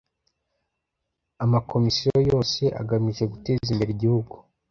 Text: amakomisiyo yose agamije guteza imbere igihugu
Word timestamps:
amakomisiyo 1.43 2.19
yose 2.29 2.61
agamije 2.81 3.23
guteza 3.33 3.67
imbere 3.73 3.89
igihugu 3.93 4.33